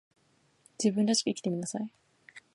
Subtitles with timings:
[0.83, 1.93] 自分らしく生きてみなさい